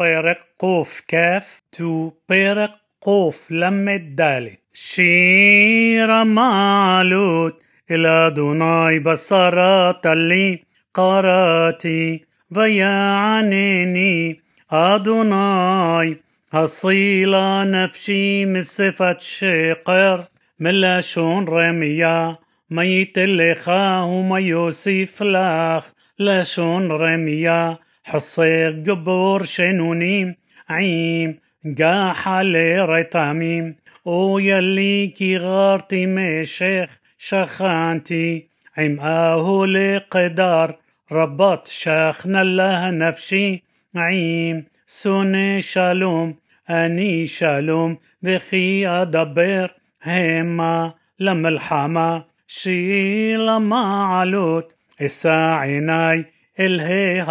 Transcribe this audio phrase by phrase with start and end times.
[0.00, 4.58] بيرق قوف كاف تو بيرق قوف لم الدالي.
[4.72, 10.62] شير معلوت إلى دوناي بصرات اللي
[10.94, 12.24] قراتي.
[12.56, 14.40] ويا عنيني
[14.72, 16.16] آه أدوناي
[16.54, 20.24] أصيلة نفسي من صفة شقر.
[20.58, 22.38] من لشون رمية
[22.70, 25.92] ميت اللي خاه ما يوسف لاخ.
[26.18, 30.34] لشون رمية حصير قبور شنونيم
[30.70, 31.38] عيم
[31.78, 32.42] قاحة
[32.84, 38.48] رتاميم ويلي كي غارتي مشيخ شخانتي.
[38.78, 40.78] آهو لقدار
[41.12, 43.62] ربط شاخنا الله نفسي.
[43.96, 46.34] عيم سوني شالوم
[46.70, 49.70] أني شالوم بخي أدبر
[50.06, 56.24] هما لملحمة شيل ما علوت الساعيناي
[56.59, 57.21] الهي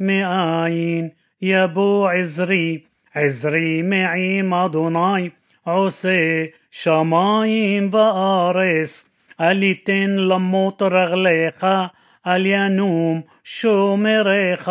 [0.00, 1.08] מאין
[1.42, 2.78] יבוא עזרי,
[3.14, 5.28] עזרי מעם אדוני,
[5.64, 9.08] עושה שמיים וארץ,
[9.40, 11.66] אל יתן למות רגליך,
[12.26, 14.70] אל ינום שומריך,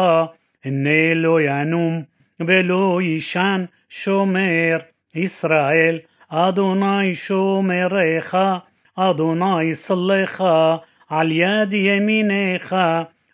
[0.66, 2.04] הנה לא ינום
[2.40, 4.78] ולא יישן שומר
[5.16, 8.38] ישראל, אדוני שומריך,
[8.96, 10.44] אדוני סלך
[11.10, 12.76] על יד ימינך,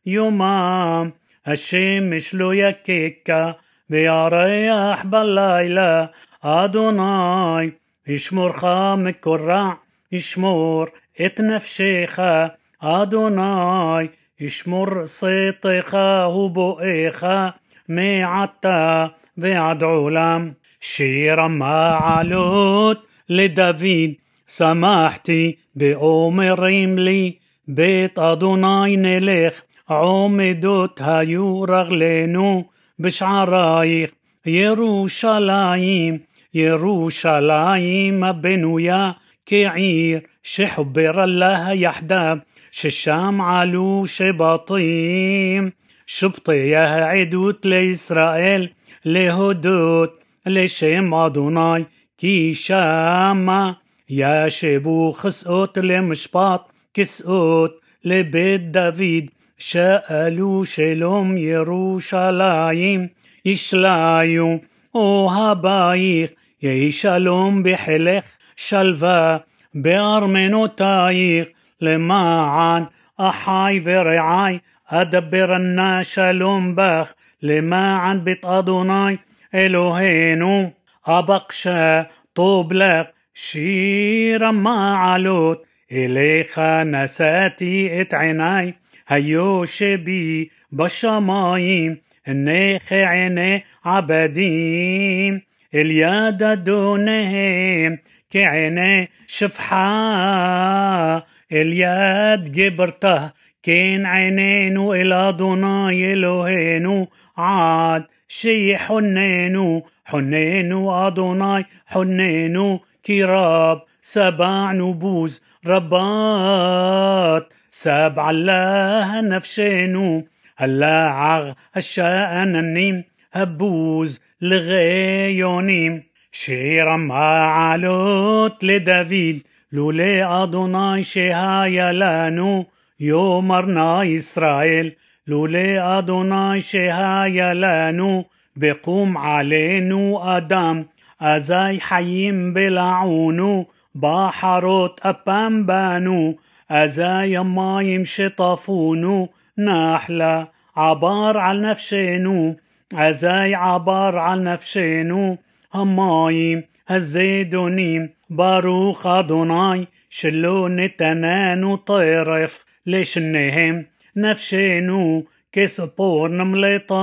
[0.06, 1.12] יומם
[1.48, 3.56] الشمس لو يكيكا
[3.90, 6.09] بيريح بالليلة
[6.44, 7.73] أدوناي
[8.08, 9.78] يشمر خامك كرع
[10.12, 14.09] يشمر اتنفشيخا أدوناي
[14.40, 17.54] يشمر صيتخا وبؤيخا
[17.90, 20.52] معتا ועד עולם.
[20.81, 24.12] שיר המעלות לדוד,
[24.48, 27.36] שמחתי באומרים לי,
[27.67, 32.64] בית אדוני נלך, עומדות היו רגלינו
[33.00, 34.12] בשערייך
[34.45, 36.17] ירושלים,
[36.54, 39.12] ירושלים הבנויה
[39.45, 42.38] כעיר שחוברה לה יחדיו,
[42.72, 45.70] ששם עלו שבטים,
[46.05, 48.67] שבטי העדות לישראל,
[49.05, 51.83] להודות לשם אדוני,
[52.17, 53.72] כי שמה
[54.10, 56.61] ישבו כסאות למשפט,
[56.94, 59.26] כסאות לבית דוד,
[59.58, 63.06] שאלו שלום ירושלים,
[63.44, 64.56] ישליו
[64.94, 66.30] אוהבייך,
[66.62, 68.24] יהי שלום בחילך
[68.56, 69.36] שלווה
[69.74, 71.48] בארמנותייך,
[71.80, 72.83] למען
[73.17, 77.12] אחי ורעי אדברנה שלום בך,
[77.42, 79.17] למען בית אדוני
[79.55, 80.70] אלוהינו,
[81.06, 82.02] אבקשה
[82.33, 85.62] טוב לך שיר המעלות,
[85.92, 88.73] אליך נשאתי את עיניי
[89.08, 95.42] هيوش بي بشمايم نيخ عيني عبدين
[95.74, 97.98] اليادة دونهم
[98.30, 101.22] كعيني شفحا
[101.52, 103.30] الياد جبرته
[103.62, 117.52] كين عينينو إلى دوناي إلوهينو عاد شي حنينو حنينو أدوناي حنينو كراب سبع نبوز ربات.
[117.83, 120.25] ساب علاه نفشينو
[120.57, 126.02] هلا عغ هشانني הבוז לגאיונים
[126.33, 129.43] שיר המעלות לדוד לולי
[129.73, 131.93] אדוני שהיה לנו.
[131.93, 132.67] יאמר
[133.00, 138.25] נא ישראל לולי אדוני שהיה לנו.
[138.56, 140.85] בקום עלינו אדם
[141.20, 143.67] אזי חיים בלעונו.
[143.94, 146.38] בחרות אפם בנו
[146.70, 152.56] אזי המים שטפונו נחלה עבר על נפשנו.
[152.94, 155.38] אזי עבר על נפשנו
[155.75, 163.87] המים הזידונים ברוך אדוני שלא נתננו טרף לשניהם
[164.17, 166.97] נפשנו כצפור נמלטה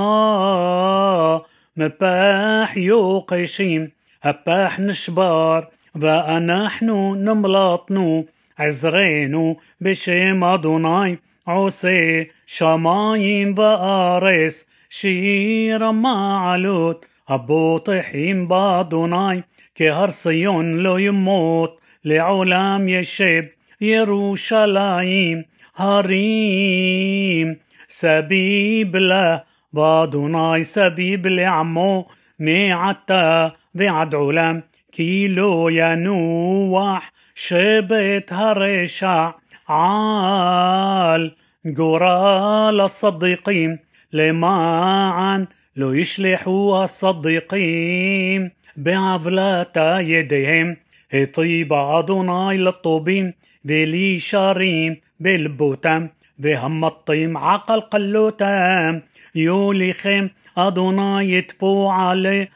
[1.76, 3.90] מפח יוקשים
[4.22, 5.68] הפח נשבר
[6.02, 8.26] ואנחנו נמלטנו
[8.58, 19.44] עזרנו בשם אדוני עושה שמים וארץ שיר המעלות הבוטחים באדוני
[19.74, 23.48] כהר ציון לא ימוט לעולם ישב
[23.80, 25.44] ירושלים
[25.76, 27.56] הרים
[27.88, 29.42] סביב לה
[29.72, 32.06] ואדוני סביב לעמו
[32.38, 39.32] מעתה ועד עולם كيلو ينوح شبت رشع
[39.68, 41.36] عال
[41.76, 43.78] قرال الصديقين
[44.12, 45.46] لمعا
[45.76, 50.76] لو يشلحوا الصديقين بعفلتا يديهم.
[51.14, 53.34] اطيب أدوناي للطوبين
[53.64, 56.10] بلي شريم بالبوتام.
[56.38, 59.00] بهم الطيم عقل قلوتم
[59.34, 60.28] يوليخم
[60.58, 62.48] أدوناي تبو عليها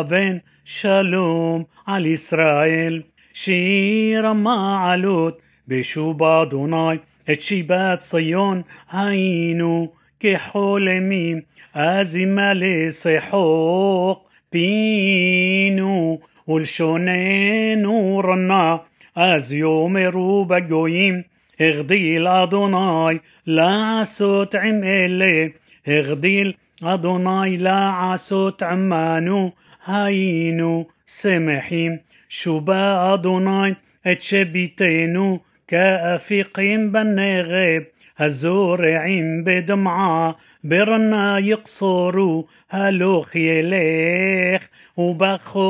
[0.00, 0.40] آفين.
[0.64, 3.11] شلوم على إسرائيل.
[3.33, 6.97] שיר המעלות בשוב אדוני
[7.31, 8.61] את שיבת ציון
[8.91, 11.41] היינו כחולמים,
[11.73, 18.75] אז ימלא שחוק פינו ולשוננו רנה,
[19.15, 21.21] אז יאמרו בגויים
[21.59, 23.17] הגדיל אדוני
[23.47, 25.45] לעשות עם אלה,
[25.87, 26.53] הגדיל
[26.83, 29.51] אדוני לעשות עמנו,
[29.87, 31.97] היינו שמחים.
[32.31, 33.71] שובה אדוני
[34.11, 37.81] את שביתנו כאפיקים בנגב,
[38.19, 40.31] הזורעים בדמעה,
[40.63, 44.67] ברנה יקסורו, הלוך ילך
[44.97, 45.63] ובכו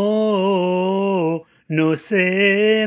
[1.70, 2.26] נושא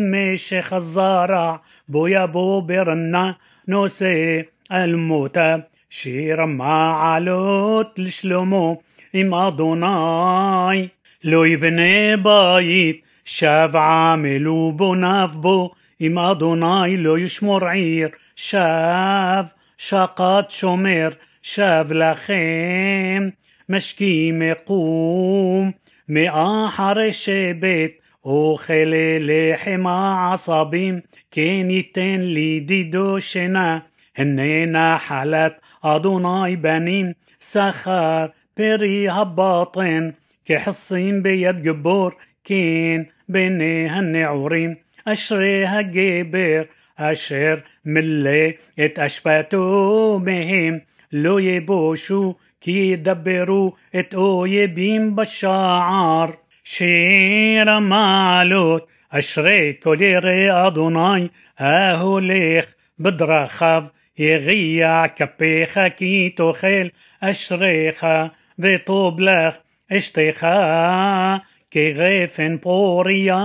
[0.01, 1.57] משך הזרע,
[1.89, 3.33] בו יבוא ברנה
[3.69, 4.41] נושא
[4.73, 5.57] الموتى
[5.91, 8.73] شير מעלות לשלמה
[9.13, 10.89] עם אדוני
[11.25, 19.45] לא יבנה בית שב עמלו בוניו בו עם אדוני לא ישמור עיר שב
[19.79, 21.09] שקד שומר
[21.43, 23.29] שב לכם
[23.69, 25.71] משקים מקום
[26.09, 27.91] מאחרי שבט
[28.25, 31.01] אוכל לחם העשבים,
[31.31, 33.79] כן ייתן לי דידו שינה.
[34.17, 40.11] הנה נחלת אדוני בנים, שכר פרי הבטן,
[40.45, 42.11] כחסים ביד גבור,
[42.46, 44.76] كين بني هني
[45.08, 46.70] أشري هجيبير
[47.00, 50.82] أشر ملي إتأشباتو مهم
[51.12, 62.20] لو يبوشو كي يدبروا اتقويبين بشعار שיר המעלות אשרי כל ירא אדוני.
[62.20, 66.92] ההולך בדרכיו יגיע כפיך כי תאכל
[67.24, 68.32] אשריך
[68.62, 69.56] וטוב לך
[69.92, 71.42] אשתך
[71.75, 73.37] אשתך כגפן פוריה,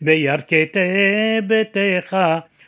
[0.00, 2.16] בירכתי ביתך,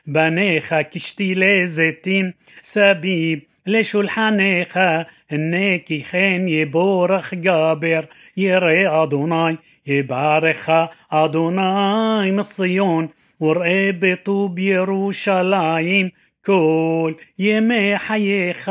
[0.06, 2.30] בניך כשתילי זיתים,
[2.62, 4.78] סביב לשולחניך,
[5.30, 8.00] הנה כי כן יבורך גבר,
[8.36, 9.54] ירא אדוני,
[9.86, 10.70] יברך
[11.08, 13.06] אדוני מציון,
[13.40, 16.08] וראה בטוב ירושלים
[16.44, 18.70] כל ימי חייך,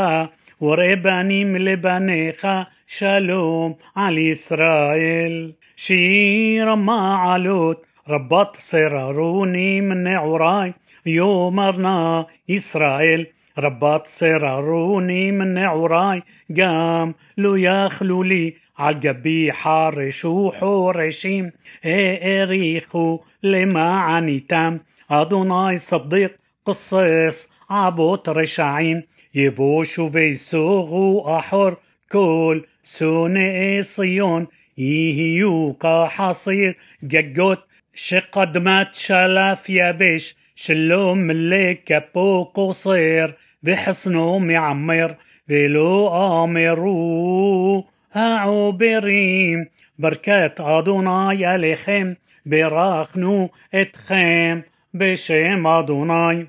[0.64, 2.48] וראה בנים לבניך,
[2.88, 5.52] שלום על ישראל.
[5.76, 10.72] שיר המעלות, רבת שררוני מנעורי,
[11.06, 13.26] יאמרנה ישראל.
[13.58, 16.20] רבת סררוני מנעוריי,
[16.54, 21.50] גם לא יכלו לי על גבי חרשו חורשים,
[21.84, 24.78] האריכו למעניתם.
[25.08, 26.32] אדוני צדיק
[26.66, 29.02] قصص عبوت رشعين
[29.36, 31.76] يبوشوا ويسوغوا أحر
[32.12, 34.48] كل سوني صيون
[34.78, 37.60] يهيو كحصير ججوت
[37.94, 45.16] شقدمت شلاف يبش شلوم ملك كبو قصير بحصنه معمر
[45.50, 49.66] ולא אמרו העוברים
[50.00, 52.14] ברכת אדוני עליכם
[52.46, 53.50] ברכנו
[53.82, 54.60] אתכם
[54.94, 56.44] בשם אדוני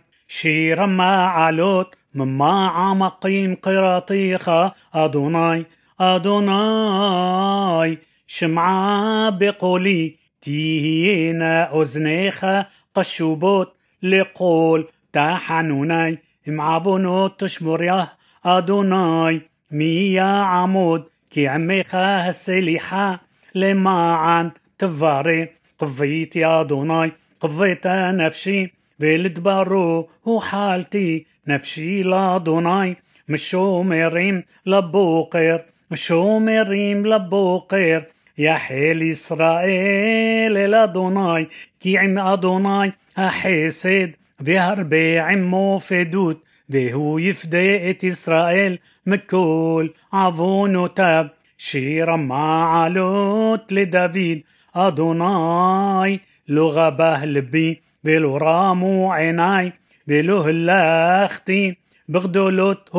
[2.16, 5.66] مما عمقين قراطيخة أدوناي
[6.00, 7.98] أدوناي.
[8.28, 18.08] شمعة بقولي تيهينا أزنيخة קשובות לקול תחנוני אם עוונות תשמר יה
[18.46, 19.42] אדוני.
[19.72, 23.22] מי יעמוד כי עמך הסליחה
[23.56, 27.12] למען תיוורא קיוויתי אדוני.
[27.40, 32.96] קיוותה נפשי ולדברו הוחלתי נפשי לאדוני.
[33.30, 38.04] משומרים לבוקר שומרים לבוקר
[38.38, 41.48] יחל ישראל אל אדוני כי
[41.80, 42.20] עם אדוני.
[42.20, 45.80] החסד והרבה עמו פדות.
[45.80, 52.64] והוא יפדה את ישראל מכל עוונותיו שיר המעלות לדוד.
[52.64, 54.44] אדוני לא
[54.76, 56.90] גבה לבי.
[56.90, 59.74] ולא רמו עיני
[60.08, 61.76] ולא הלכתי
[62.08, 62.90] בגדולות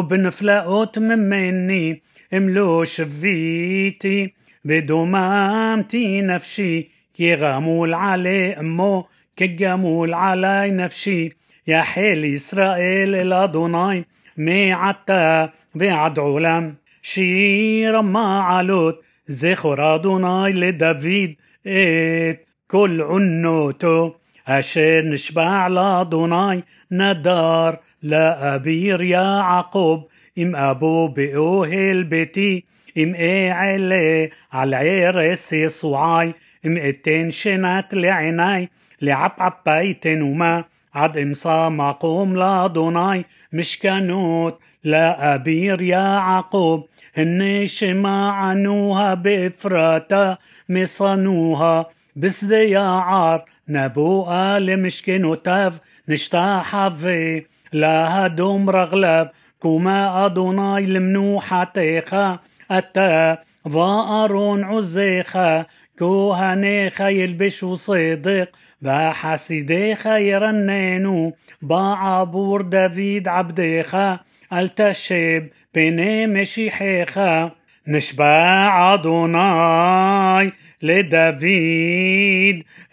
[0.99, 2.03] من مني
[2.35, 4.35] املو شفيتي
[4.65, 11.33] بدمامتي نفسي كي غامول علي أمو كجامول علي نفسي
[11.67, 14.05] يا حيل إسرائيل الأدوناي
[14.37, 21.37] مي عتا بعد عولم شير ما علوت زخر دوناي لدافيد.
[21.67, 24.13] إيت كل عنوتو.
[24.46, 27.70] אשר נשבע לאדוני נדר
[28.04, 30.02] לאביר יעקב,
[30.38, 32.62] אם אבו באוהל ביתי,
[32.98, 36.32] אם אעלה על ערש יסועי,
[36.66, 38.66] אם אתן שנת לעיני,
[39.02, 40.62] לעפעפ בייתן ומה,
[40.94, 46.82] עד אמצא מקום לאדוני משכנות לאביר יעקב,
[47.16, 50.34] הנה שמענוה באפרתה
[50.70, 51.82] משנוה
[52.17, 59.29] بسدي يا عار نبوءة لمشكن وتاف نشتا حافي لا هدوم رغلب
[59.63, 62.39] كما أدوناي المنوحة تيخا
[62.71, 65.67] أتا ظأرون عزيخا
[65.99, 68.49] كوهنيخا يلبشوا صدق
[68.83, 71.31] بحسيديخا يرننوا
[71.63, 74.19] بعبور دافيد عبديخا
[74.53, 77.51] التشيب بني مشيحيخا
[77.89, 80.53] نشبع أدوناي
[80.83, 81.45] לדוד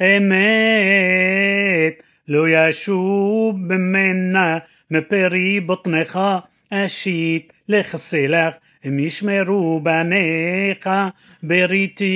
[0.02, 2.04] אמת.
[2.28, 4.58] לא ישוב ממנה
[4.92, 6.20] מפרי בטנך
[6.70, 10.90] אשית לחסלך הם ישמרו בניך
[11.44, 12.12] בריתי.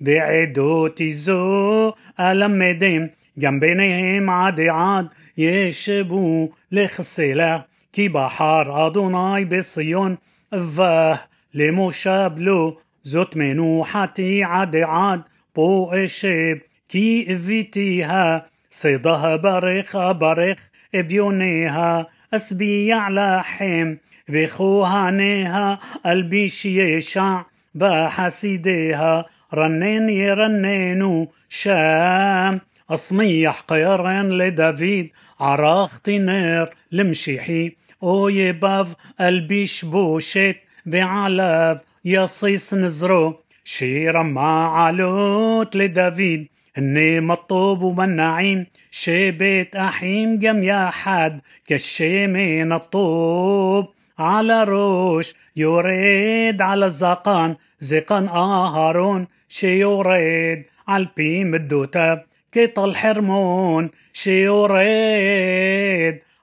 [0.00, 3.06] ועדותי זו אלמדם
[3.38, 7.60] גם ביניהם עד עד ישבו לחסלך
[7.92, 10.14] כי בחר אדוני בציון
[10.52, 15.19] ולמושב לו זאת מנוחתי עד עד
[15.53, 16.55] פה אשב
[16.89, 18.37] כי הביתיה
[18.71, 20.59] صيدها بارخ بارخ
[20.95, 23.95] ابيونيها أسبيع لحم
[24.29, 27.35] וכהניה אלביש ישע
[27.75, 29.21] בחסידיה
[29.53, 32.57] רנן ירננו שם
[32.89, 40.55] أصميح قيران لدافيد عراختي نار لمشيحي أويباف البيش بوشت
[40.85, 46.48] بعلاف يصيص نزرو شيرا مع علوت لدافيد.
[46.78, 53.88] إني مطوب ومنعيم شبيت أحيم جم يا حد كالشيمين الطوب
[54.18, 57.56] على روش يريد على الزقان.
[57.80, 64.80] زقان اهارون شيوريد على البيم الدوتاب كطل حرمون شيوريد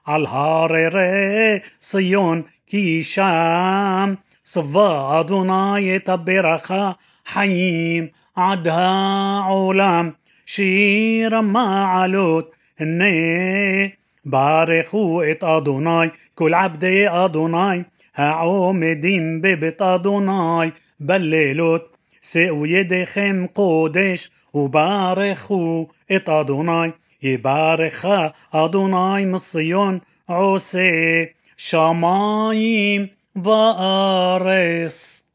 [0.06, 2.44] على الهار صيون.
[2.68, 10.13] كي شام صفا أدوناي تبرخا حيم عدها عولم
[10.45, 17.83] شير معلوت هني بارخو ات أدوناي كل عبدي أدوناي
[18.15, 26.89] העומדים בבית אדוני בלילות, שאו ידיכם קודש וברכו את אדוני,
[27.21, 28.05] יברך
[28.51, 31.23] אדוני מציון עושה
[31.57, 33.07] שמיים
[33.42, 35.27] Varis.